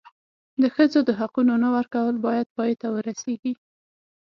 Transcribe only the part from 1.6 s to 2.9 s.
نه ورکول باید پای ته